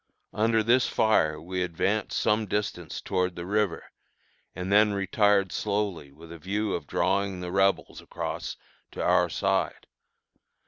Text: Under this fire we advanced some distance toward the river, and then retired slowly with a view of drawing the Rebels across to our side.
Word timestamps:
Under 0.33 0.63
this 0.63 0.87
fire 0.87 1.39
we 1.39 1.61
advanced 1.61 2.17
some 2.17 2.47
distance 2.47 3.01
toward 3.01 3.35
the 3.35 3.45
river, 3.45 3.91
and 4.55 4.71
then 4.71 4.93
retired 4.93 5.51
slowly 5.51 6.11
with 6.11 6.31
a 6.31 6.39
view 6.39 6.73
of 6.73 6.87
drawing 6.87 7.39
the 7.39 7.51
Rebels 7.51 8.01
across 8.01 8.57
to 8.93 9.03
our 9.03 9.29
side. 9.29 9.85